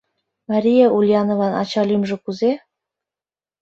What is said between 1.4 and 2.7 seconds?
ача лӱмжӧ кузе?